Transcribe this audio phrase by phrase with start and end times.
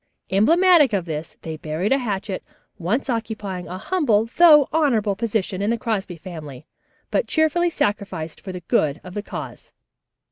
[0.31, 2.43] Emblematic of this they buried a hatchet,
[2.79, 6.65] once occupying a humble though honorable position in the Crosby family,
[7.11, 9.73] but cheerfully sacrificed for the good of the cause.